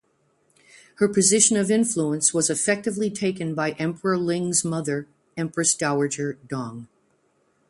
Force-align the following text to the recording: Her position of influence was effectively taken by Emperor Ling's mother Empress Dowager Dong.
Her 0.95 1.07
position 1.07 1.57
of 1.57 1.69
influence 1.69 2.33
was 2.33 2.49
effectively 2.49 3.11
taken 3.11 3.53
by 3.53 3.73
Emperor 3.73 4.17
Ling's 4.17 4.65
mother 4.65 5.07
Empress 5.37 5.75
Dowager 5.75 6.39
Dong. 6.47 6.87